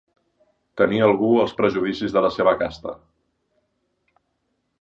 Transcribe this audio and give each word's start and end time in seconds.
Tenir 0.81 1.01
algú 1.07 1.29
els 1.43 1.53
prejudicis 1.59 2.17
de 2.17 2.25
la 2.27 2.31
seva 2.39 2.57
casta. 2.63 2.97